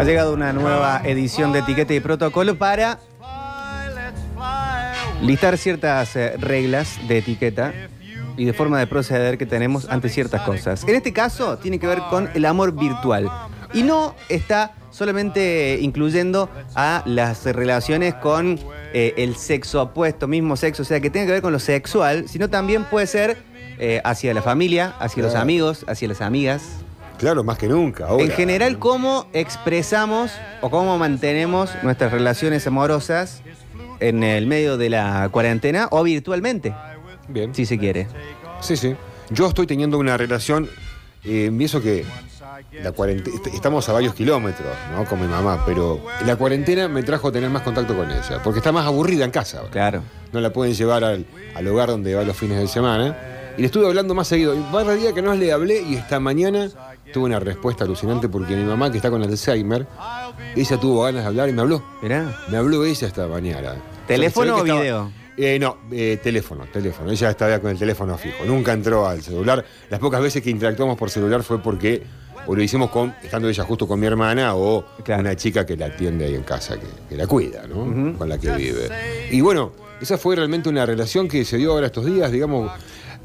[0.00, 3.00] Ha llegado una nueva edición de Etiqueta y Protocolo para
[5.20, 7.74] listar ciertas eh, reglas de etiqueta
[8.38, 10.84] y de forma de proceder que tenemos ante ciertas cosas.
[10.84, 13.30] En este caso tiene que ver con el amor virtual
[13.74, 18.58] y no está solamente incluyendo a las relaciones con
[18.94, 22.26] eh, el sexo opuesto, mismo sexo, o sea, que tenga que ver con lo sexual,
[22.26, 23.36] sino también puede ser
[23.78, 26.80] eh, hacia la familia, hacia los amigos, hacia las amigas.
[27.20, 28.06] Claro, más que nunca.
[28.06, 28.24] ahora.
[28.24, 33.42] En general, cómo expresamos o cómo mantenemos nuestras relaciones amorosas
[34.00, 36.74] en el medio de la cuarentena o virtualmente,
[37.28, 37.54] Bien.
[37.54, 38.08] si se quiere.
[38.60, 38.96] Sí, sí.
[39.28, 40.68] Yo estoy teniendo una relación,
[41.22, 42.04] eh, y eso que
[42.82, 45.04] la cuarentena, estamos a varios kilómetros, ¿no?
[45.04, 48.60] Con mi mamá, pero la cuarentena me trajo a tener más contacto con ella, porque
[48.60, 49.70] está más aburrida en casa ahora.
[49.70, 50.02] Claro.
[50.32, 53.16] No la pueden llevar al, al hogar donde va los fines de semana.
[53.58, 54.54] Y le estuve hablando más seguido.
[54.54, 56.70] Y varios días que no le hablé y esta mañana
[57.12, 59.86] tuve una respuesta alucinante porque mi mamá, que está con Alzheimer,
[60.56, 61.82] ella tuvo ganas de hablar y me habló.
[62.02, 62.36] Mirá.
[62.50, 63.74] Me habló ella esta mañana.
[64.06, 65.12] ¿Teléfono o estaba- video?
[65.36, 67.10] Eh, no, eh, teléfono, teléfono.
[67.10, 68.44] Ella estaba con el teléfono fijo.
[68.44, 69.64] Nunca entró al celular.
[69.88, 72.02] Las pocas veces que interactuamos por celular fue porque
[72.46, 75.20] o lo hicimos con, estando ella justo con mi hermana o Claro.
[75.22, 78.16] una chica que la atiende ahí en casa, que, que la cuida, ¿no?
[78.18, 78.88] Con la que vive.
[79.30, 82.70] Y bueno, esa fue realmente una relación que se dio ahora estos días, digamos.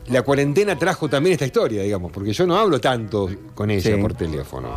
[0.07, 4.01] La cuarentena trajo también esta historia, digamos, porque yo no hablo tanto con ella Sí.
[4.01, 4.69] por teléfono.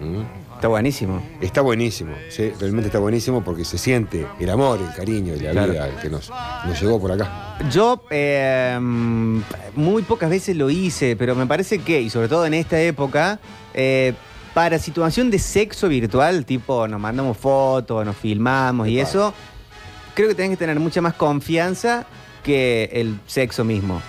[0.00, 0.22] ¿Mm?
[0.54, 1.22] Está buenísimo.
[1.40, 5.52] Está buenísimo, sí, realmente está buenísimo porque se siente el amor, el cariño y la
[5.52, 5.72] Claro.
[5.72, 6.30] vida que nos,
[6.66, 7.56] nos llegó por acá.
[7.70, 8.78] Yo eh,
[9.74, 13.40] muy pocas veces lo hice, pero me parece que, y sobre todo en esta época,
[13.72, 14.12] eh,
[14.52, 19.08] para situación de sexo virtual, tipo nos mandamos fotos, nos filmamos y Epa.
[19.08, 19.34] eso,
[20.14, 22.04] creo que tenés que tener mucha más confianza
[22.42, 24.02] que el sexo mismo.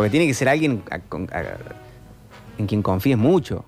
[0.00, 1.42] Porque tiene que ser alguien a- con- a-
[2.56, 3.66] en quien confíes mucho.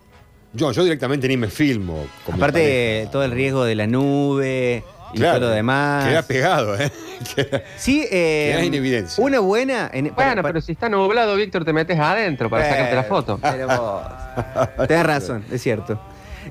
[0.54, 2.06] Yo, yo directamente ni me filmo.
[2.24, 6.08] con Aparte, todo el riesgo de la nube y Claro, todo lo demás.
[6.08, 6.90] Queda pegado, ¿eh?
[7.36, 9.22] Queda- Sí, eh, Queda en evidencia.
[9.22, 9.90] Una buena.
[9.92, 13.38] en- Bueno, para- pero si está nublado, Víctor, te metes adentro para sacarte la foto.
[13.42, 16.00] Pero vos- Tenés razón, es cierto.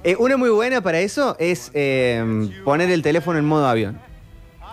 [0.03, 2.23] Eh, una muy buena para eso es eh,
[2.63, 3.99] poner el teléfono en modo avión.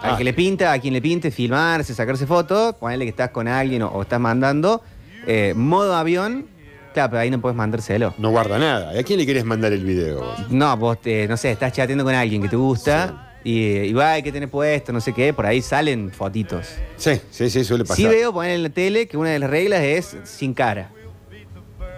[0.02, 0.16] Al Ah.
[0.16, 3.82] que le pinta, a quien le pinte, filmarse, sacarse fotos, ponerle que estás con alguien
[3.82, 4.80] o, o estás mandando.
[5.28, 6.46] Eh, modo avión,
[6.94, 8.14] claro, pero ahí no puedes mandárselo.
[8.16, 8.94] No guarda nada.
[8.94, 10.34] ¿Y a quién le querés mandar el video?
[10.48, 14.12] No, vos, te, no sé, estás chateando con alguien que te gusta y, y va,
[14.12, 16.66] hay que tener puesto, no sé qué, por ahí salen fotitos.
[16.96, 17.96] Sí, sí, sí, suele pasar.
[17.96, 20.90] Sí veo poner en la tele que una de las reglas es sin cara.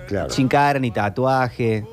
[0.08, 0.28] Claro.
[0.30, 1.84] Sin cara ni tatuaje,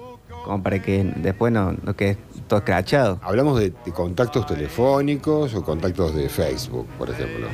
[0.43, 3.19] como para que después no, no quede todo escrachado.
[3.21, 7.47] Hablamos de, de contactos telefónicos o contactos de Facebook, por ejemplo.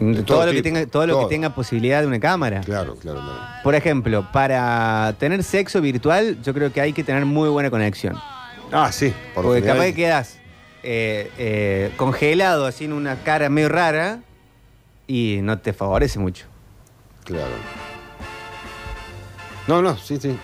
[0.00, 2.60] De todo, todo lo que tenga, todo lo que tenga posibilidad de una cámara.
[2.60, 3.40] Claro, claro, claro.
[3.62, 8.16] Por ejemplo, para tener sexo virtual, yo creo que hay que tener muy buena conexión.
[8.72, 9.12] Ah, sí.
[9.34, 10.38] Por Porque capaz que quedas
[10.82, 14.20] eh, eh, congelado, así en una cara medio rara,
[15.06, 16.46] y no te favorece mucho.
[17.24, 17.52] Claro.
[19.68, 20.36] No, no, sí, sí.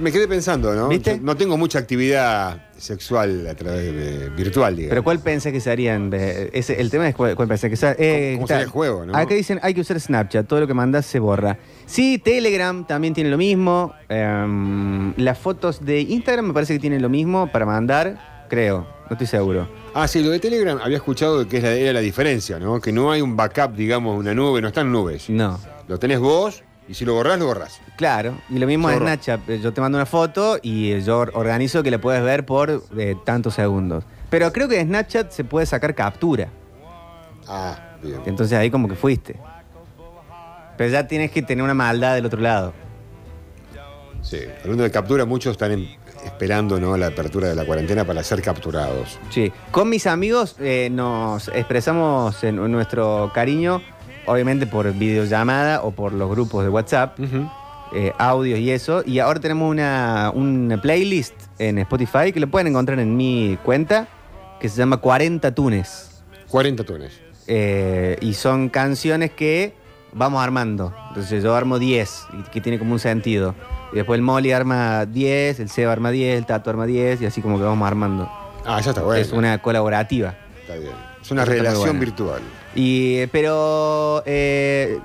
[0.00, 0.88] Me quedé pensando, ¿no?
[0.88, 1.16] ¿Viste?
[1.16, 4.90] Yo no tengo mucha actividad sexual a través de virtual, digamos.
[4.90, 6.10] Pero ¿cuál pensás que serían?
[6.10, 7.94] de- ese- el tema es cuál, cuál pensás que sea.
[7.98, 9.16] eh, ¿Cómo está- sería el juego, no?
[9.16, 11.58] Acá dicen hay que usar Snapchat, todo lo que mandas se borra.
[11.86, 13.94] Sí, Telegram también tiene lo mismo.
[14.08, 19.12] em, las fotos de Instagram me parece que tienen lo mismo para mandar, creo, no
[19.12, 19.68] estoy seguro.
[19.94, 22.80] Ah, sí, lo de Telegram había escuchado que era la diferencia, ¿no?
[22.80, 25.30] Que no hay un backup, digamos, una nube, no están nubes.
[25.30, 25.58] No.
[25.88, 27.80] Lo tenés vos y si lo borrás, lo borrás.
[27.96, 29.06] Claro, y lo mismo Zorro.
[29.06, 29.48] Snapchat.
[29.50, 32.44] eh, Yo te mando una foto y eh, yo or- organizo que la puedes ver
[32.46, 34.04] por eh, tantos segundos.
[34.30, 36.48] Pero creo que en Snapchat se puede sacar captura.
[37.48, 38.20] Ah, bien.
[38.26, 39.36] Entonces ahí como que fuiste.
[40.76, 42.72] Pero ya tienes que tener una maldad del otro lado.
[44.22, 44.40] Sí.
[44.62, 46.96] Hablando de captura, muchos están en- esperando, ¿no?
[46.96, 49.18] La apertura de la cuarentena para ser capturados.
[49.30, 49.52] Sí.
[49.70, 53.80] Con mis amigos eh, nos expresamos en nuestro cariño,
[54.26, 57.18] obviamente por videollamada o por los grupos de WhatsApp,
[57.92, 59.02] eh, audios y eso.
[59.06, 64.08] Y ahora tenemos una, una playlist en Spotify que lo pueden encontrar en mi cuenta,
[64.60, 66.22] que se llama 40 Tunes.
[66.48, 67.20] 40 tones.
[67.46, 69.74] Eh, y son canciones que
[70.12, 70.94] vamos armando.
[71.08, 73.54] Entonces yo armo 10, y que tiene como un sentido.
[73.92, 77.26] Y después el Molly arma 10, el Seba arma 10, el Tato arma 10, y
[77.26, 78.30] así como que vamos armando.
[78.64, 79.20] Ah, ya está bueno.
[79.20, 80.34] Es una colaborativa.
[80.62, 80.92] Está bien.
[81.22, 82.42] Es una relación virtual.
[82.76, 84.98] Y, pero, eh,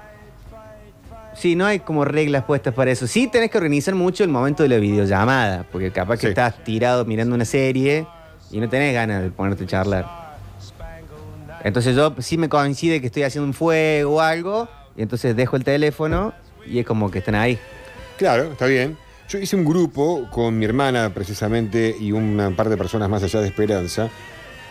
[1.36, 3.08] sí, no hay como reglas puestas para eso.
[3.08, 6.28] Sí tenés que organizar mucho el momento de la videollamada, porque capaz que Sí.
[6.28, 8.06] estás tirado mirando una serie
[8.52, 10.22] y no tenés ganas de ponerte a charlar.
[11.64, 15.56] Entonces yo sí me coincide que estoy haciendo un fuego o algo, y entonces dejo
[15.56, 16.34] el teléfono
[16.68, 17.58] y es como que están ahí.
[18.18, 18.98] Claro, está bien.
[19.30, 23.40] Yo hice un grupo con mi hermana precisamente y una par de personas más allá
[23.40, 24.10] de Esperanza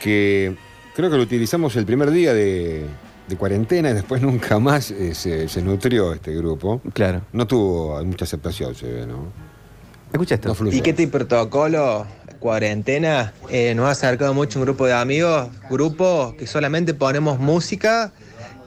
[0.03, 0.55] que
[1.01, 2.85] creo que lo utilizamos el primer día de,
[3.27, 6.81] de cuarentena y después nunca más eh, se, se nutrió este grupo.
[6.93, 7.23] Claro.
[7.33, 9.33] No tuvo mucha aceptación, se ve, ¿no?
[10.13, 10.55] Escucha esto.
[10.61, 10.71] No.
[10.73, 12.07] Y que este protocolo,
[12.41, 18.13] cuarentena, eh, nos ha acercado mucho un grupo de amigos, grupo que solamente ponemos música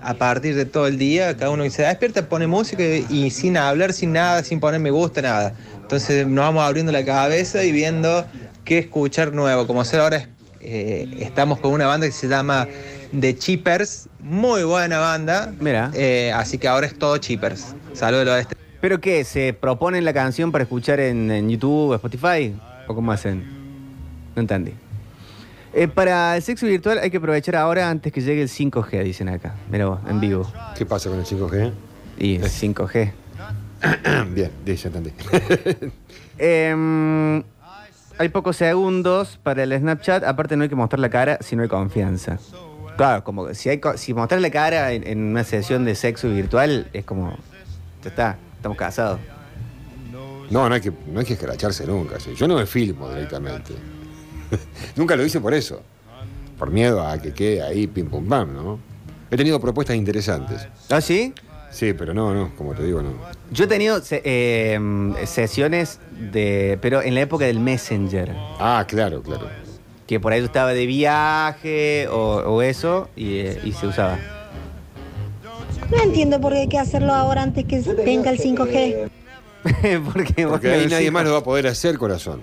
[0.02, 3.30] a partir de todo el día, cada uno que se despierta pone música y, y
[3.30, 5.54] sin hablar, sin nada, sin poner me gusta, nada.
[5.82, 8.26] Entonces nos vamos abriendo la cabeza y viendo
[8.64, 9.68] qué escuchar nuevo.
[9.68, 10.30] Como hacer ahora
[10.64, 12.68] eh, estamos con una banda que se llama
[13.20, 15.54] The Cheapers, muy buena banda.
[15.60, 15.92] Mira.
[15.94, 17.76] Eh, así que ahora es todo Cheapers.
[17.94, 18.56] Saludos del oeste.
[18.82, 19.24] ¿Pero qué?
[19.24, 22.54] ¿Se proponen la canción para escuchar en, en YouTube o Spotify?
[22.88, 23.44] ¿O cómo hacen?
[24.36, 24.74] No entendí.
[25.74, 29.30] Eh, para el sexo virtual hay que aprovechar ahora antes que llegue el 5G, dicen
[29.30, 29.56] acá.
[29.72, 30.52] Mira vos, en vivo.
[30.78, 31.72] ¿Qué pasa con el 5G?
[32.20, 33.12] Y 5G.
[34.34, 35.12] Bien, ya entendí.
[36.38, 37.44] Em,
[38.18, 40.24] hay pocos segundos para el Snapchat.
[40.24, 42.38] Aparte, no hay que mostrar la cara si no hay confianza.
[42.98, 45.96] Claro, como que si, hay, co- si mostrar la cara en, en una sesión de
[45.96, 47.38] sexo virtual es como.
[48.04, 49.20] Ya está, estamos casados.
[50.52, 52.20] No, no hay que, no hay que escracharse nunca.
[52.20, 52.34] sí.
[52.36, 53.74] Yo no me filmo directamente.
[54.96, 55.82] nunca lo hice por eso.
[56.60, 58.80] Por miedo a que quede ahí pim pum pam, ¿no?
[59.32, 60.68] He tenido propuestas interesantes.
[60.92, 61.34] ¿Ah, sí?
[61.74, 63.10] Sí, pero no, no, como te digo, no.
[63.52, 64.22] Yo he tenido se-
[64.74, 66.00] em, sesiones
[66.32, 66.78] de.
[66.82, 68.32] Pero en la época del Messenger.
[68.60, 69.50] Ah, claro, claro.
[70.08, 74.20] Que por ahí yo estaba de viaje o, o eso y, eh, y se usaba.
[75.90, 79.10] No entiendo por qué hay que hacerlo ahora antes que venga el 5G.
[80.14, 82.42] Porque, Porque ahí nadie más lo va a poder hacer, corazón.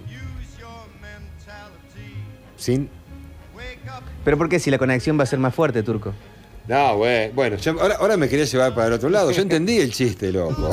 [2.56, 2.88] Sin.
[4.25, 6.12] Pero ¿por qué si la conexión va a ser más fuerte, Turco?
[6.70, 7.31] No, güey.
[7.32, 9.32] Bueno, yo- ahora, ahora me quería llevar para el otro lado.
[9.32, 10.70] Yo entendí el chiste, loco.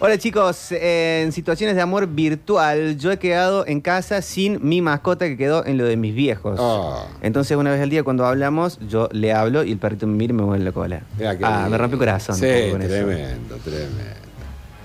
[0.00, 5.26] Hola chicos, en situaciones de amor virtual, yo he quedado en casa sin mi mascota
[5.26, 6.58] que quedó en lo de mis viejos.
[6.60, 7.06] Ah.
[7.20, 10.32] Entonces una vez al día cuando hablamos, yo le hablo y el perrito me mira
[10.32, 11.02] y me mueve la cola.
[11.18, 11.70] Mirá Ah, lindo.
[11.70, 12.34] me rompe el corazón.
[12.34, 12.90] Sí, con eso.
[12.90, 14.00] tremendo, tremendo.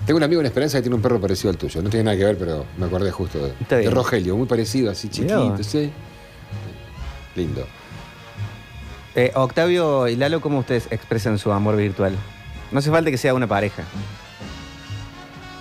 [0.06, 1.82] Tengo un amigo en Esperanza que tiene un perro parecido al tuyo.
[1.82, 3.38] No tiene nada que ver, pero me acordé justo
[3.68, 3.90] de.
[3.90, 5.90] Rogelio, muy parecido, así chiquito, sí.
[7.34, 7.66] Lindo.
[9.18, 12.14] Eh, Octavio y Lalo, ¿cómo ustedes expresan su amor virtual?
[12.70, 13.82] No hace falta que sea una pareja.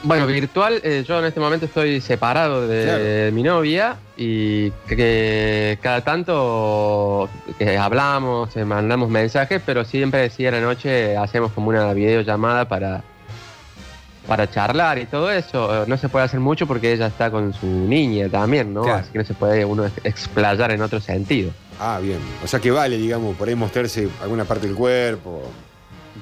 [0.03, 3.31] Bueno, virtual, eh, yo en este momento estoy separado de Claro.
[3.35, 7.27] mi novia y que, que cada tanto
[7.57, 12.67] que hablamos, eh, mandamos mensajes, pero siempre sí a la noche hacemos como una videollamada
[12.67, 13.01] para,
[14.27, 15.81] para charlar y todo eso.
[15.83, 18.83] Eh, No se puede hacer mucho porque ella está con su niña también, ¿no?
[18.83, 18.99] Claro.
[18.99, 21.49] Así que no se puede uno ex- explayar en otro sentido.
[21.79, 22.19] Ah, bien.
[22.43, 25.43] O sea que vale, digamos, por ahí mostrarse alguna parte del cuerpo.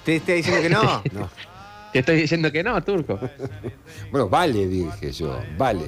[0.03, 1.01] ¿Te está diciendo que no?
[1.19, 1.29] No.
[1.93, 3.17] Te estoy diciendo que no, Turco.
[4.11, 5.39] Bueno, vale, dije yo.
[5.57, 5.85] Vale.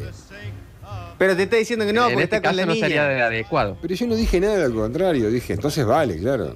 [1.17, 2.87] Pero te está diciendo que no, en porque este está con caso la no niña.
[2.87, 3.77] sería de- adecuado.
[3.81, 5.29] Pero yo no dije nada al contrario.
[5.29, 6.55] Dije, entonces vale, claro.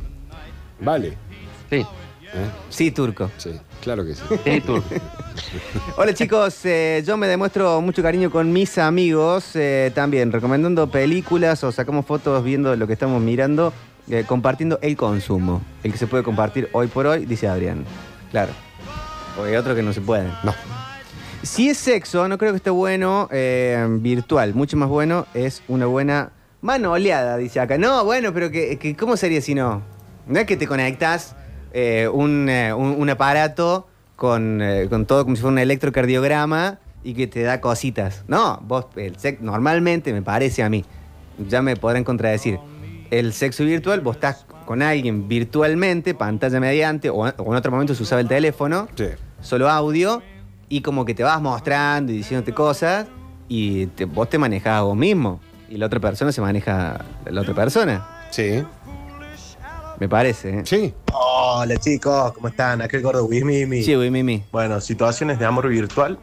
[0.79, 1.17] Vale.
[1.69, 1.85] Sí, ¿Eh?
[2.69, 3.29] Sí, Turco.
[3.37, 4.21] Sí, claro que sí.
[5.97, 11.63] Hola chicos, eh, yo me demuestro mucho cariño con mis amigos, eh, también recomendando películas
[11.63, 13.73] o sacamos fotos viendo lo que estamos mirando,
[14.09, 17.83] eh, compartiendo el consumo, el que se puede compartir hoy por hoy, dice Adrián.
[18.31, 18.53] Claro,
[19.35, 20.31] porque hay otros que no se pueden.
[20.43, 20.53] No.
[21.43, 23.27] Si es sexo, no creo que esté bueno
[23.99, 27.77] virtual, mucho más bueno es una buena manoleada, dice acá.
[27.77, 29.81] No, bueno, pero que, que ¿cómo sería si no?
[30.27, 31.35] No es que te conectas
[31.73, 36.79] eh, un, eh, un- un aparato con, eh, con todo como si fuera un electrocardiograma
[37.03, 38.23] y que te da cositas.
[38.27, 40.85] No, vos, el sexo, normalmente me parece a mí,
[41.47, 42.59] ya me podrán contradecir,
[43.09, 47.95] el sexo virtual, vos estás con alguien virtualmente, pantalla mediante, o, o en otro momento
[47.95, 49.05] se usaba el teléfono, Sí.
[49.41, 50.21] solo audio,
[50.69, 53.07] y como que te vas mostrando y diciéndote cosas,
[53.49, 57.41] y te- vos te manejas a vos mismo, y la otra persona se maneja la
[57.41, 58.63] otra persona, Sí.
[59.99, 60.59] me parece.
[60.59, 60.61] ¿eh?
[60.65, 60.93] Sí.
[61.53, 62.81] Hola chicos, ¿cómo están?
[62.81, 63.83] Aquel gordo Wismimi.
[63.83, 64.41] Sí, güey, Mimi.
[64.53, 66.17] Bueno, situaciones de amor virtual.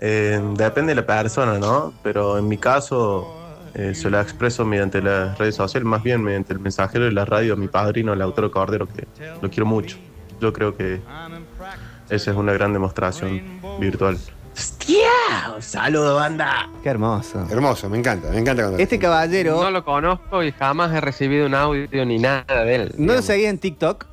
[0.00, 1.92] eh, depende de la persona, ¿no?
[2.02, 3.30] Pero en mi caso
[3.74, 7.26] eh, se lo expreso mediante las redes sociales, más bien mediante el mensajero de la
[7.26, 9.06] radio, mi padrino, Lautaro Cordero, que
[9.42, 9.98] lo quiero mucho.
[10.40, 11.02] Yo creo que
[12.08, 14.16] esa es una gran demostración virtual.
[14.54, 15.10] ¡Hostia!
[15.54, 16.70] ¡Un saludo, banda!
[16.82, 17.46] Qué hermoso.
[17.50, 18.78] Hermoso, me encanta, me encanta cuando.
[18.82, 22.94] Este caballero, No lo conozco y jamás he recibido un audio ni nada de él.
[22.96, 24.11] ¿no lo seguía en TikTok?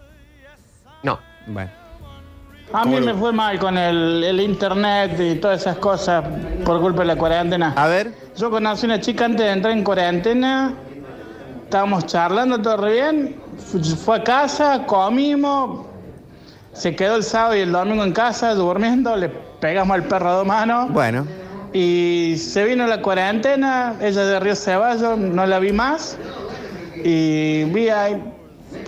[1.48, 1.54] No.
[1.54, 1.72] Bueno.
[2.72, 6.24] A mí ¿Cómo me fue mal con el, el internet y todas esas cosas
[6.64, 7.74] por culpa de la cuarentena.
[7.76, 10.74] A ver, Yo conocí una chica antes de entrar en cuarentena,
[11.64, 15.88] estábamos charlando todo re bien, fu- fue a casa, comimos,
[16.74, 20.34] se quedó el sábado y el domingo en casa durmiendo, le pegamos al perro a
[20.34, 20.92] dos manos.
[20.94, 21.26] Bueno,
[21.74, 26.18] Y se vino la cuarentena, ella de Río Ceballos, no la vi más.
[27.04, 28.10] Y vía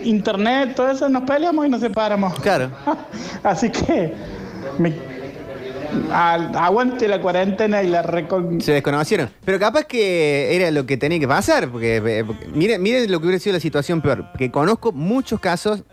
[0.04, 2.40] internet, todo eso, nos peleamos y nos separamos.
[2.40, 2.70] claro.
[3.44, 4.14] Así que
[4.80, 5.12] me-
[6.12, 8.62] aguante la cuarentena y la recon...
[8.62, 9.30] Se desconocieron.
[9.44, 13.20] Pero capaz que era lo que tenía que pasar, porque, eh, porque miren, miren lo
[13.20, 14.26] que hubiera sido la situación peor.
[14.38, 15.84] Que conozco muchos casos,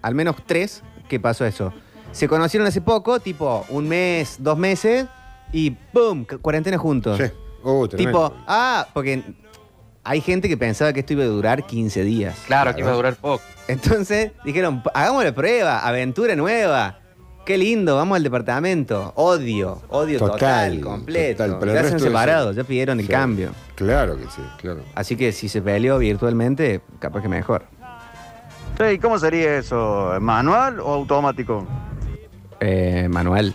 [0.00, 1.72] al menos tres, que pasó eso.
[2.12, 5.06] Se conocieron hace poco, tipo un mes, dos meses,
[5.52, 6.24] y ¡pum!
[6.24, 7.18] cu- Cuarentena juntos.
[7.18, 7.24] Sí.
[7.62, 7.86] Oh.
[7.88, 9.22] Tipo, ah, porque
[10.04, 12.36] hay gente que pensaba que esto iba a durar 15 días.
[12.46, 13.42] Claro, que iba a durar poco.
[13.68, 16.98] Entonces dijeron, hagamos la prueba, aventura nueva.
[17.46, 19.12] Qué lindo, vamos al departamento.
[19.16, 21.44] Odio, odio total, Total, completo.
[21.44, 23.12] total, pero el ya se han resto de separado, eso- ya pidieron el Sí.
[23.12, 23.50] cambio.
[23.74, 24.82] Claro que sí, claro.
[24.94, 27.64] Así que si se peleó virtualmente, capaz que mejor.
[28.92, 30.12] ¿Y cómo sería eso?
[30.20, 31.66] ¿Manual o automático?
[32.60, 33.54] Eh, manual.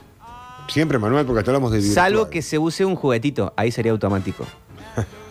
[0.70, 1.96] Siempre manual porque hasta hablamos de virtual.
[1.96, 4.46] Salvo que se use un juguetito, ahí sería automático.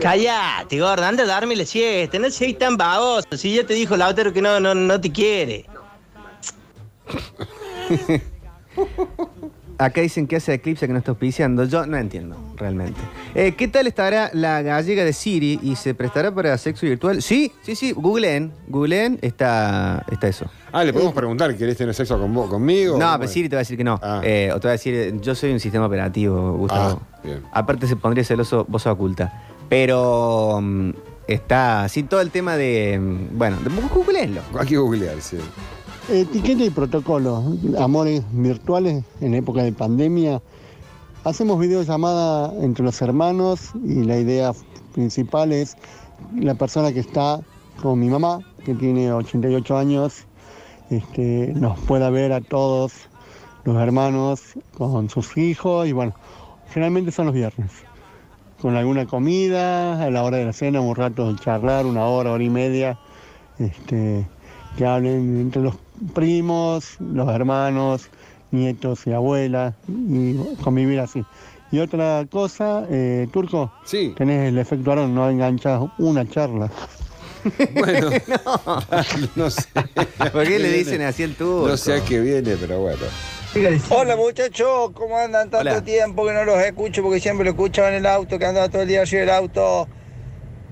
[0.00, 3.26] Cállate, gordo, anda a darme la siesta, no seas tan baboso.
[3.36, 5.66] Si ya te dijo Lautaro que no, no, no te quiere.
[9.80, 11.62] Acá dicen que hace Eclipse que no está auspiciando.
[11.64, 13.00] Yo no entiendo, realmente.
[13.36, 17.22] Eh, ¿Qué tal estará la gallega de Siri y se prestará para sexo virtual?
[17.22, 17.92] Sí, sí, sí.
[17.92, 18.52] Googleen.
[18.66, 20.46] Googleen está, está eso.
[20.72, 22.98] Ah, le podemos preguntar, ¿querés tener sexo con vos, conmigo?
[22.98, 23.30] No, ¿Cómo pero?
[23.30, 24.00] Siri te va a decir que no.
[24.02, 24.20] Ah.
[24.24, 27.00] Eh, o te va a decir, yo soy un sistema operativo, Gustavo.
[27.12, 27.42] Ah, bien.
[27.52, 29.32] Aparte se pondría celoso voz oculta.
[29.68, 30.90] Pero mm,
[31.26, 32.98] está así todo el tema de.
[33.00, 34.42] mm, Bueno, de, googleenlo.
[34.58, 35.38] Hay que googlear, sí.
[36.10, 37.44] Etiqueta y protocolo,
[37.78, 40.40] amores virtuales en época de pandemia.
[41.24, 44.52] Hacemos videollamada entre los hermanos y la idea
[44.94, 45.76] principal es
[46.34, 47.40] la persona que está
[47.82, 50.24] con mi mamá, que tiene 88 años,
[50.90, 52.92] este, nos pueda ver a todos
[53.64, 54.40] los hermanos
[54.76, 56.14] con sus hijos y bueno,
[56.72, 57.70] generalmente son los viernes.
[58.60, 62.32] Con alguna comida, a la hora de la cena, un rato de charlar, una hora,
[62.32, 62.98] hora y media,
[63.60, 64.26] este,
[64.76, 65.76] que hablen entre los
[66.12, 68.08] primos, los hermanos,
[68.50, 71.24] nietos y abuelas, y convivir así.
[71.70, 74.14] Y otra cosa, eh, Turco, Sí.
[74.16, 76.68] tenés el efecto Aaron, no enganchas una charla.
[77.74, 78.10] Bueno,
[79.36, 79.50] no.
[79.50, 79.66] sé.
[80.32, 81.68] ¿Por qué le dicen así el turco?
[81.68, 83.04] No sé a qué viene, pero bueno.
[83.90, 85.50] Hola muchachos, ¿cómo andan?
[85.50, 85.82] Tanto Hola.
[85.84, 88.82] tiempo que no los escucho porque siempre lo escuchaba en el auto, que andaba todo
[88.82, 89.88] el día arriba del auto.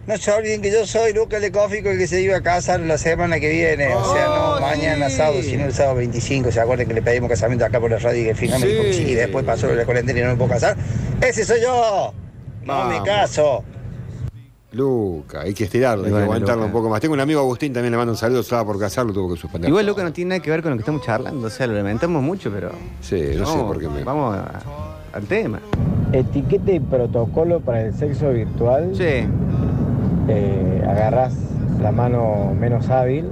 [0.07, 2.97] No se olviden que yo soy Lucas Lecófico, el que se iba a casar la
[2.97, 3.93] semana que viene.
[3.93, 5.17] o sea, Oh, no mañana sí.
[5.17, 6.53] sábado, sino el sábado 25.
[6.53, 8.67] ¿Se acuerdan que le pedimos casamiento acá por la radio y que al final me
[8.69, 9.05] dijo que Sí.
[9.05, 10.77] sí, y después pasó la cuarentena y no me puedo casar?
[11.21, 12.15] ¡Ese soy yo!
[12.63, 13.09] No me Vamos.
[13.09, 13.65] caso.
[14.77, 16.67] Luca, hay que estirarlo, hay que bueno, aguantarlo Luca.
[16.67, 17.01] un poco más.
[17.01, 19.69] Tengo un amigo Agustín, también le mando un saludo, estaba por casarlo, tuvo que suspender.
[19.71, 19.87] Igual.
[19.87, 22.23] Luca no tiene nada que ver con lo que estamos charlando, o sea, lo lamentamos
[22.23, 22.71] mucho, pero.
[23.01, 24.05] Sí, no sé por qué me.
[24.05, 24.61] Vamos a-
[25.17, 25.61] al tema.
[26.13, 28.91] Etiqueta y protocolo para el sexo virtual.
[28.95, 29.27] Sí.
[30.29, 31.35] Eh, agarras
[31.81, 33.27] la mano menos hábil,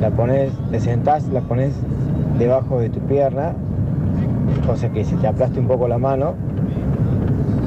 [0.00, 1.72] la pones, te sentás, la pones
[2.38, 3.52] debajo de tu pierna,
[4.66, 6.34] cosa que se te aplaste un poco la mano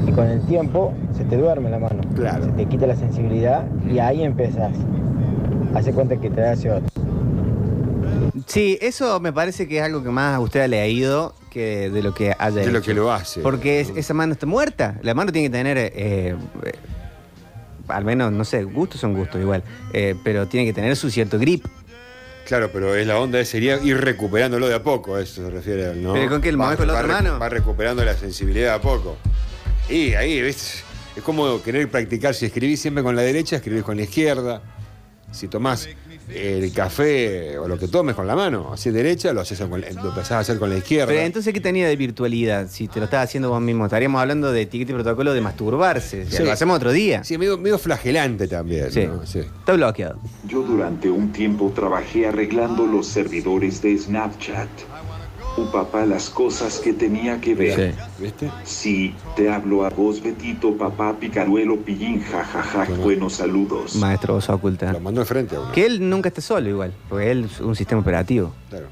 [0.06, 0.92] y con el tiempo
[1.22, 2.00] se te duerme la mano.
[2.14, 2.44] Claro.
[2.46, 4.72] Se te quita la sensibilidad y ahí empezás.
[5.74, 6.88] Hace cuenta que te hace otro.
[8.46, 12.02] Sí, eso me parece que es algo que más a usted ha leído que de
[12.02, 13.40] lo que haya De lo que lo hace.
[13.40, 14.98] Porque es- esa mano está muerta.
[15.02, 16.34] La mano tiene que tener, eh, eh,
[17.88, 19.62] al menos, no sé, gustos son gustos igual,
[19.92, 21.64] eh, pero tiene que tener su cierto grip.
[22.46, 25.94] Claro, pero es la onda sería ir recuperándolo de a poco, a eso se refiere
[25.94, 26.12] ¿no?
[26.14, 27.38] ¿Pero con qué, el Va- movés con la va otra re- mano?
[27.38, 29.16] Va recuperando la sensibilidad de a poco.
[29.88, 30.82] Y ahí, ¿ves?
[31.16, 34.62] Es como querer practicar, si escribís siempre con la derecha, escribís con la izquierda.
[35.30, 35.88] Si tomás
[36.28, 39.86] el café o lo que tomes con la mano, así derecha, lo, haces con, lo
[39.86, 41.06] empezás a hacer con la izquierda.
[41.06, 42.68] Pero entonces, ¿qué tenía de virtualidad?
[42.68, 46.26] Si te lo estás haciendo vos mismo, estaríamos hablando de etiqueta y protocolo de masturbarse.
[46.26, 46.42] Sí.
[46.42, 47.24] Lo hacemos otro día.
[47.24, 48.90] Sí, medio, medio flagelante también.
[48.90, 49.06] Sí.
[49.06, 49.26] ¿no?
[49.26, 49.40] sí.
[49.40, 50.20] Está bloqueado.
[50.46, 54.68] Yo durante un tiempo trabajé arreglando los servidores de Snapchat.
[55.56, 57.94] Un papá las cosas que tenía que ver.
[58.18, 58.50] ¿Viste?
[58.64, 63.96] Sí, te hablo a vos, Betito, papá, picaruelo, pillín, jajaja, buenos saludos.
[63.96, 64.92] Maestro Osa Oculta.
[64.92, 65.72] Lo mandó de frente a uno.
[65.72, 68.54] Que él nunca esté solo igual, porque él es un sistema operativo.
[68.70, 68.86] Claro.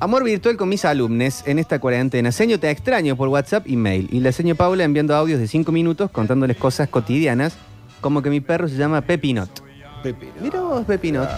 [0.00, 2.32] Amor virtual con mis alumnos en esta cuarentena.
[2.32, 4.08] Seño te extraño por WhatsApp y mail.
[4.12, 7.56] Y la seño Paula enviando audios de 5 minutos contándoles cosas cotidianas,
[8.02, 9.62] como que mi perro se llama Pepinot.
[10.02, 10.26] Pepe.
[10.36, 10.42] ¿no?
[10.42, 11.30] Mira vos, Pepinot.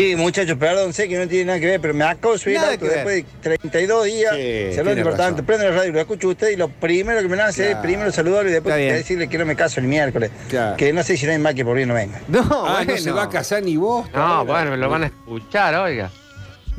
[0.00, 2.56] Sí, muchachos, perdón, sé que no tiene nada que ver, pero me acabo de subir
[2.56, 4.34] Nada auto que después de 32 días.
[4.34, 7.28] Sí, se lo importante, prende la radio, lo escucho a usted y lo primero que
[7.28, 7.82] me nace es Claro.
[7.82, 10.30] primero saludarlo y después decirle que no me caso el miércoles.
[10.48, 10.76] Claro.
[10.78, 12.18] Que no sé si no hay más que por bien no venga.
[12.28, 12.92] No, Ah, bueno.
[12.94, 14.10] no se va a casar ni vos.
[14.14, 16.10] No, bueno, lo van a escuchar, oiga.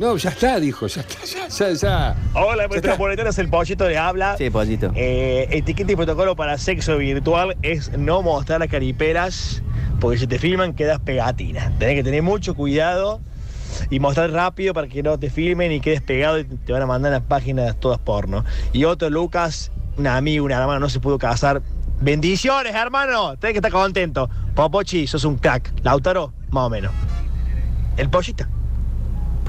[0.02, 2.16] No, ya está, dijo, ya está, ya, ya, ya.
[2.34, 4.36] Hola, es el pollito de habla.
[4.36, 4.92] Sí, pollito.
[4.96, 9.62] Eh, etiqueta y protocolo para sexo virtual es no mostrar las cariperas,
[10.00, 11.72] porque si te filman quedas pegatina.
[11.78, 13.22] Tenés que tener mucho cuidado
[13.92, 16.88] y mostrar rápido para que no te filmen y quedes pegado y te van a
[16.88, 18.44] mandar las páginas todas porno.
[18.74, 21.62] Y otro, Lucas, un amigo, una hermana, no se pudo casar.
[22.00, 23.38] Bendiciones, hermano.
[23.38, 24.32] Tenés que estar contento.
[24.56, 25.72] Popochi, sos un crack.
[25.84, 26.92] Lautaro, más o menos.
[27.98, 28.48] El pollito.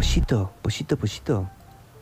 [0.03, 1.49] Pollito, pollito, pollito.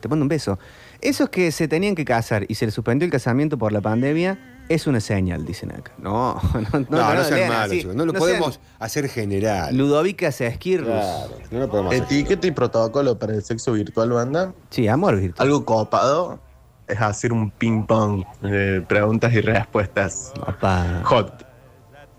[0.01, 0.59] Te mando un beso.
[1.03, 4.39] Esos que se tenían que casar y se les suspendió el casamiento por la pandemia
[4.71, 5.93] es una señal, dicen acá.
[5.99, 6.41] No,
[6.73, 7.81] no, no, No, no, sean lean malos, así.
[7.81, 7.95] chicos.
[7.95, 9.77] No lo podemos hacer general.
[9.77, 10.87] Ludovica Sesquirrus.
[10.89, 12.05] Claro, no lo podemos hacer.
[12.05, 14.55] Etiqueta y protocolo para el sexo virtual, banda.
[14.71, 15.47] Sí, amor virtual.
[15.47, 16.41] Algo copado
[16.89, 21.03] es hacer un ping-pong de preguntas y respuestas Papá.
[21.05, 21.47] hot.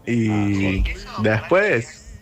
[0.06, 0.84] Y
[1.24, 2.20] después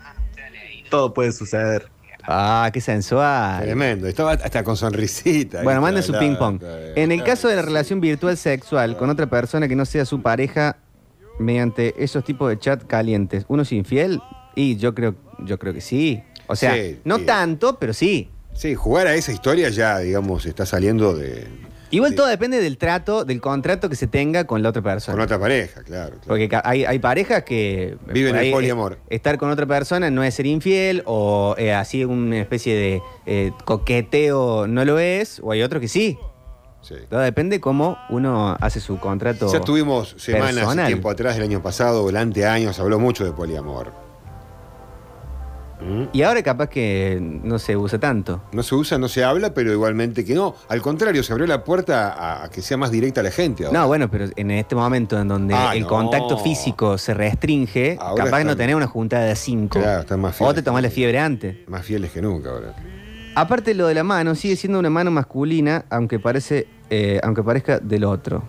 [0.89, 1.89] todo puede suceder.
[2.31, 3.63] Ah, qué sensual.
[3.63, 4.07] Tremendo.
[4.07, 5.63] Estaba hasta con sonrisita.
[5.63, 5.81] Bueno, ¿viste?
[5.81, 6.61] mande su ping pong.
[6.95, 10.21] En el caso de la relación virtual sexual con otra persona que no sea su
[10.21, 10.77] pareja
[11.39, 14.21] mediante esos tipos de chat calientes, ¿uno es infiel?
[14.55, 16.21] Y yo creo, yo creo que sí.
[16.47, 17.25] O sea, Sí, no sí.
[17.25, 18.29] tanto, pero sí.
[18.53, 21.47] Sí, jugar a esa historia ya, digamos, está saliendo de.
[21.91, 22.17] Igual Sí.
[22.17, 25.15] todo depende del trato, del contrato que se tenga con la otra persona.
[25.15, 26.11] con otra pareja, claro.
[26.11, 26.21] claro.
[26.27, 27.97] Porque hay, hay parejas que...
[28.13, 28.93] Viven por el poliamor.
[29.09, 33.01] eh, Estar con otra persona no es ser infiel o eh, así una especie de
[33.25, 36.17] eh, coqueteo no lo es, o hay otros que sí.
[36.81, 36.95] Sí.
[37.09, 40.87] Todo depende cómo uno hace su contrato Ya tuvimos semanas, personal.
[40.87, 43.91] tiempo atrás, del año pasado, o el anteaño, se habló mucho de poliamor.
[45.81, 46.03] ¿Mm?
[46.11, 48.41] Y ahora capaz que no se usa tanto.
[48.51, 50.55] No se usa, no se habla, pero igualmente que no.
[50.67, 53.65] Al contrario, se abrió la puerta a, a que sea más directa la gente.
[53.65, 53.79] ahora.
[53.79, 55.87] No, bueno, pero en este momento en donde Ah, el no.
[55.87, 59.79] contacto físico se restringe, Ahora capaz que no tenés una juntada de cinco.
[59.79, 60.55] Claro, están más o fieles.
[60.55, 61.55] te tomás la fiebre antes.
[61.67, 62.75] Más fieles que nunca ahora.
[63.35, 67.79] Aparte lo de la mano, sigue siendo una mano masculina, aunque parece, eh, aunque parezca
[67.79, 68.43] del otro.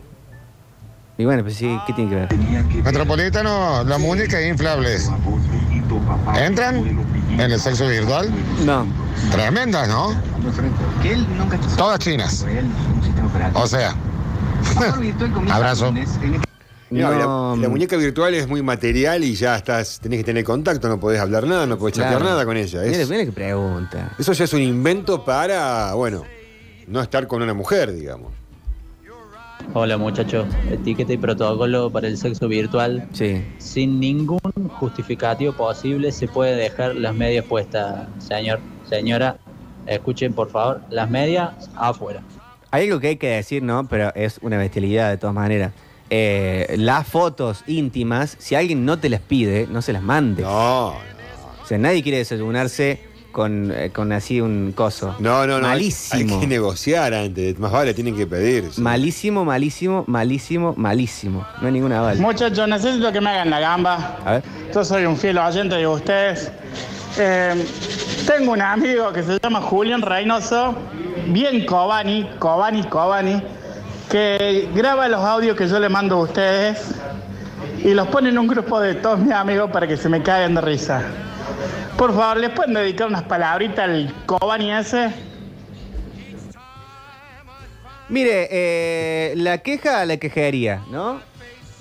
[1.17, 2.29] Y bueno, pues sí, ¿qué tiene que ver?
[2.83, 5.11] Metropolitano, las muñecas inflables.
[6.41, 6.99] ¿Entran
[7.45, 8.29] en el sexo virtual?
[8.65, 8.87] No.
[9.33, 10.15] Tremendas, ¿no?
[11.77, 12.45] Todas chinas.
[13.55, 13.95] O sea.
[15.51, 15.93] Abrazo.
[15.93, 16.01] No,
[16.91, 20.89] No, la, la muñeca virtual es muy material y ya estás, tenés que tener contacto,
[20.89, 22.31] no podés hablar nada, no podés chatear Claro.
[22.33, 22.85] nada con ella.
[22.85, 24.13] Es- Mira, mira que pregunta.
[24.19, 26.25] eso ya es un invento para, bueno,
[26.89, 28.33] no estar con una mujer, digamos.
[29.73, 33.07] Hola muchachos, etiqueta y protocolo para el sexo virtual.
[33.13, 33.45] Sí.
[33.59, 39.39] Sin ningún justificativo posible se puede dejar las medias puestas, señor, señora.
[39.87, 42.21] Escuchen por favor, las medias afuera.
[42.73, 43.87] Hay algo que hay que decir, ¿no?
[43.87, 45.73] Pero es una bestialidad de todas maneras.
[46.11, 50.43] Eh, las fotos íntimas, si alguien no te las pide, no se las mande.
[50.43, 55.15] No, O sea, nadie quiere desayunarse con, eh, con así un coso.
[55.19, 55.67] no, no, no.
[55.67, 56.35] hay- Malísimo.
[56.35, 58.71] Hay, que negociar antes, más vale, tienen que pedir.
[58.73, 58.81] sí.
[58.81, 61.47] Malísimo, malísimo, malísimo, malísimo.
[61.61, 62.19] No hay ninguna aval.
[62.19, 64.19] Muchachos, necesito que me hagan la gamba.
[64.25, 64.43] A ver.
[64.75, 66.51] Yo soy un fiel oyente de ustedes.
[67.19, 67.65] Eh,
[68.27, 70.75] tengo un amigo que se llama Julián Reynoso,
[71.29, 73.43] bien Cobani, Cobani, Cobani,
[74.09, 76.95] que graba los audios que yo le mando a ustedes
[77.83, 80.55] y los pone en un grupo de todos mis amigos para que se me caigan
[80.55, 81.03] de risa.
[82.01, 85.13] Por favor, ¿les pueden dedicar unas palabritas al Cobani ese?
[88.09, 91.21] Mire, eh, la queja a la quejería, ¿no?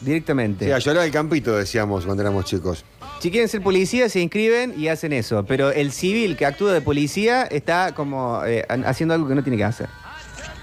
[0.01, 0.65] Directamente.
[0.65, 2.83] Sí, a llorar al campito, decíamos cuando éramos chicos.
[3.21, 5.45] Si quieren ser policía, se inscriben y hacen eso.
[5.45, 9.55] Pero el civil que actúa de policía está como eh, haciendo algo que no tiene
[9.55, 9.87] que hacer.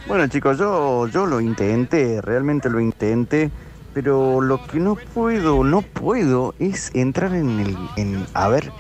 [0.07, 3.51] Bueno chicos, yo, yo lo intenté, realmente lo intenté,
[3.95, 8.71] pero lo que no puedo, no puedo es entrar en el, en, a ver,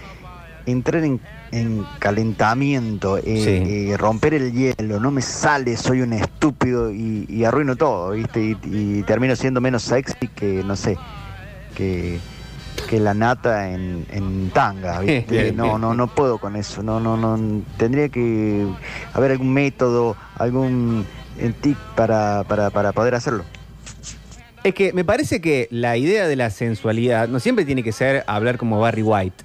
[0.66, 1.20] entrar en,
[1.52, 3.90] en calentamiento, eh, Sí.
[3.90, 8.40] eh, romper el hielo, no me sale, soy un estúpido y, y arruino todo, ¿viste?
[8.42, 10.98] Y, y termino siendo menos sexy que, no sé,
[11.74, 12.18] que,
[12.88, 15.52] que la nata en, en tanga, ¿viste?
[15.52, 18.66] No, no, no puedo con eso, no, no, no, tendría que
[19.14, 21.06] haber algún método, algún
[21.38, 23.44] eh, tip para, para, para poder hacerlo.
[24.64, 28.24] Es que me parece que la idea de la sensualidad no siempre tiene que ser
[28.26, 29.44] hablar como Barry White.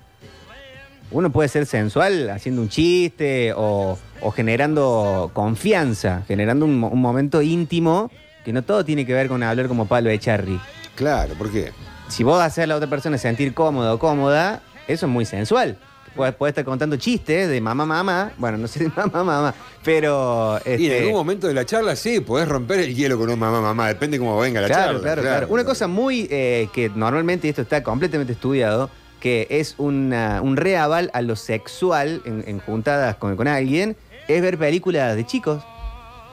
[1.12, 7.41] Uno puede ser sensual haciendo un chiste o, o generando confianza, generando un, un momento
[7.41, 8.10] íntimo
[8.45, 10.60] que no todo tiene que ver con hablar como Pablo Echarri.
[10.95, 11.71] Claro, ¿por qué?
[12.08, 15.78] Si vos haces a la otra persona sentir cómodo o cómoda, eso es muy sensual.
[16.15, 18.32] puede, puede estar contando chistes de mamá, mamá.
[18.38, 19.54] Bueno, no sé de mamá, mamá.
[19.84, 20.60] Pero.
[20.65, 23.39] Y en este, algún momento de la charla, sí, podés romper el hielo con un
[23.39, 23.88] mamá, mamá.
[23.88, 25.02] Depende cómo venga la claro, charla.
[25.02, 28.89] claro, claro, Una cosa muy eh, que normalmente esto está completamente estudiado,
[29.22, 33.96] que es una- un reaval a lo sexual en, en juntadas con, con alguien,
[34.28, 35.64] es ver películas de chicos.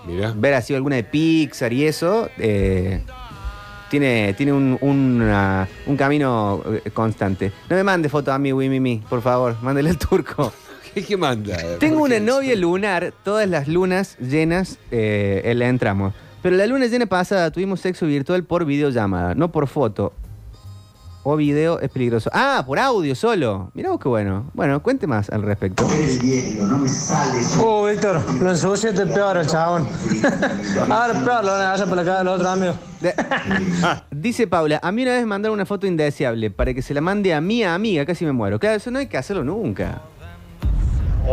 [0.06, 0.32] Mirá.
[0.36, 2.28] Ver así alguna de Pixar y eso.
[2.38, 3.00] eh,
[3.90, 7.52] tiene, tiene un, un camino eh, constante.
[7.70, 9.56] No me mande foto a mí, Wimimi, por favor.
[9.62, 10.52] Mándele al turco.
[10.94, 11.56] ¿Qué, qué manda?
[11.78, 16.12] Tengo una novia lunar, todas las lunas llenas eh, la entramos.
[16.42, 20.12] Pero la luna llena pasada tuvimos sexo virtual por videollamada, no por foto.
[21.24, 22.30] O video es peligroso.
[22.32, 23.70] Ah, por audio solo.
[23.74, 24.50] Mirá vos qué bueno.
[24.54, 25.86] Bueno, cuente más al respecto.
[27.60, 29.86] Oh, Víctor, lo ensuciaste peor, el chabón.
[30.90, 32.74] Ahora peor lo van a hacer por la cara del otro amigo.
[34.10, 37.00] Dice Paula, a mí una vez me mandaron una foto indeseable para que se la
[37.00, 38.58] mande a mi amiga, casi me muero.
[38.58, 40.00] Claro, eso no hay que hacerlo nunca.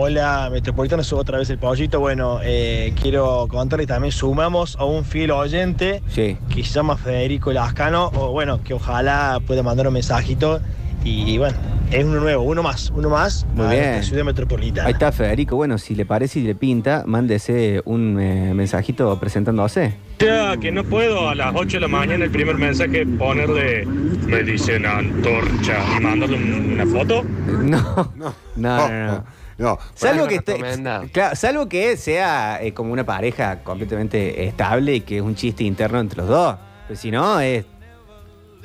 [0.06, 2.02] Hola, Metropolitano, subo otra vez el pollito.
[2.02, 6.38] Bueno, eh, quiero contarles también, sumamos a un fiel oyente Sí.
[6.54, 10.60] que se llama Federico Lascano, o bueno, que ojalá pueda mandar un mensajito.
[11.06, 11.56] Y bueno,
[11.92, 14.04] es uno nuevo, uno más, uno más Muy a bien.
[14.04, 14.88] ciudad metropolitana.
[14.88, 15.56] Ahí está Federico.
[15.56, 19.94] Bueno, si le parece y le pinta, mándese un eh, mensajito presentándose.
[20.20, 24.44] Ya que no puedo a las 8 de la mañana el primer mensaje ponerle me
[24.44, 27.24] dicen antorcha y mandarle un- una foto.
[27.24, 28.90] No, no, no, no.
[29.16, 29.24] No,
[29.94, 35.02] Salvo Bueno, que, esté- claro, salvo que sea eh, como una pareja completamente estable y
[35.02, 36.56] que es un chiste interno entre los dos.
[36.88, 37.66] Pero si no, es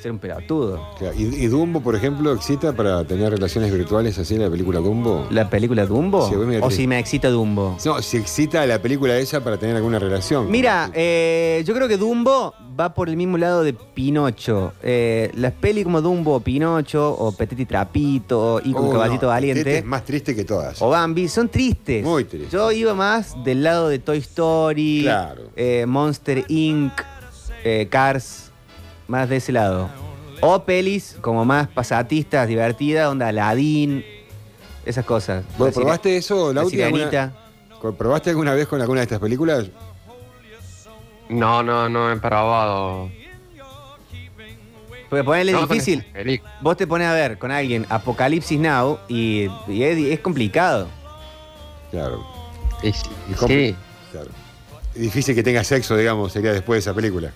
[0.01, 0.81] ser un pelotudo.
[0.99, 4.81] Claro, ¿Y, y Dumbo, por ejemplo, excita para tener relaciones virtuales así en la película
[4.81, 5.27] Dumbo?
[5.31, 6.29] ¿La película Dumbo?
[6.29, 7.77] Sí, ¿O si me excita Dumbo?
[7.85, 10.51] No, si excita la película esa para tener alguna relación.
[10.51, 14.73] Mira, eh, yo creo que Dumbo va por el mismo lado de Pinocho.
[14.83, 19.33] Eh, las pelis como Dumbo, Pinocho, o Petit y Trapito, y con Oh, Caballito no,
[19.33, 19.79] Valiente.
[19.79, 20.81] es más triste que todas.
[20.81, 22.03] O Bambi, son tristes.
[22.05, 22.51] Muy tristes.
[22.51, 25.51] Yo iba más del lado de Toy Story, Claro.
[25.57, 26.93] eh, Monster Inc.,
[27.65, 28.50] eh, Cars,
[29.11, 29.91] más de ese lado.
[30.41, 34.05] O pelis como más pasatistas, divertidas, onda Aladdin,
[34.87, 35.45] esas cosas.
[35.59, 36.77] ¿Vos La probaste eso, La Lauti?
[36.77, 37.33] Sirenita.
[37.73, 39.67] alguna- ¿Probaste alguna vez con alguna de estas películas?
[41.29, 43.11] No, no, no he probado.
[45.09, 46.05] Porque ponerle No, difícil.
[46.61, 50.89] Vos te pones a ver con alguien Apocalipsis Now y, y es, es complicado.
[51.91, 52.25] Claro.
[52.83, 52.93] Y
[53.35, 53.75] cómo- sí.
[54.13, 54.29] Claro.
[54.95, 57.33] Difícil que tenga sexo, digamos, sería después de esa película.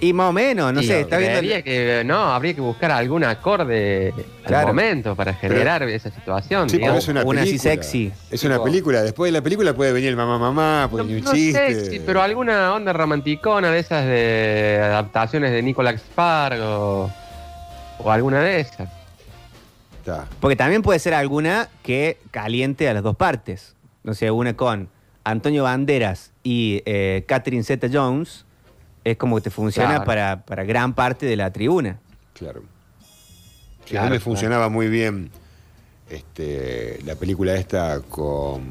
[0.00, 1.38] Y más o menos, no Y sé, está viendo.
[1.38, 4.68] creería que no, habría que buscar algún acorde Claro.
[4.68, 6.68] al momento para generar esa situación.
[6.70, 7.04] Sí, pero digamos.
[7.04, 8.12] es una, Una así sexy.
[8.30, 9.02] Es una película.
[9.02, 12.00] Después de la película puede venir el mamá, mamá, puede venir un No chiste.
[12.06, 17.10] pero alguna onda romanticona de esas de adaptaciones de Nicolas Spark o,
[17.98, 18.88] o alguna de esas.
[19.98, 20.26] Está.
[20.40, 23.74] Porque también puede ser alguna que caliente a las dos partes.
[24.04, 24.88] No sé, una con
[25.24, 28.44] Antonio Banderas y eh, Catherine Zeta Jones.
[29.10, 30.04] Es como que te funciona Claro.
[30.04, 31.98] para, para gran parte de la tribuna.
[32.34, 32.60] Claro.
[32.60, 32.68] A mí
[33.84, 34.20] me claro.
[34.20, 35.30] funcionaba muy bien
[36.10, 38.62] este, la película esta con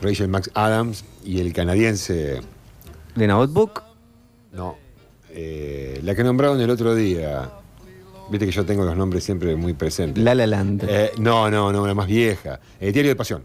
[0.00, 2.40] Rachel Max Adams y el canadiense.
[3.14, 3.82] ¿De Notebook?
[4.52, 4.76] No.
[5.30, 7.50] eh, la que nombraron el otro día.
[8.30, 10.22] Viste que yo tengo los nombres siempre muy presentes.
[10.22, 10.84] La La Land.
[10.88, 12.58] Eh, no, no, no, la más vieja.
[12.80, 13.44] El Diario de Pasión.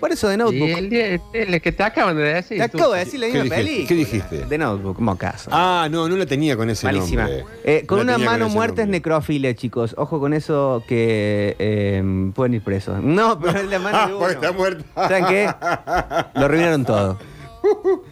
[0.00, 0.68] Por eso de Notebook.
[0.90, 0.96] Y
[1.38, 2.56] el, que te acaban de decir.
[2.56, 3.64] Te acabo de decir la ¿Qué misma dijiste?
[3.64, 3.88] película.
[3.88, 4.46] ¿Qué dijiste?
[4.46, 5.50] De Notebook, mocaso.
[5.52, 7.24] Ah, no, no la tenía con ese Malísima.
[7.24, 7.44] nombre.
[7.64, 9.94] Eh, con No una mano muerta es necrofilia, chicos.
[9.98, 13.02] Ojo con eso que eh, pueden ir presos.
[13.02, 14.18] No, pero es la mano de Ah, uno.
[14.18, 14.84] porque está muerta.
[14.94, 15.50] ¿Saben qué?
[16.34, 17.18] Lo arruinaron todo.